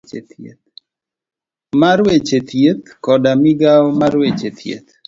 [1.79, 4.89] mar weche thieth koda gi migawo mar weche thieth.